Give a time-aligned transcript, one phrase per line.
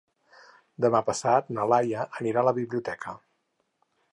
[0.85, 3.15] Demà passat na Laia anirà a la biblioteca.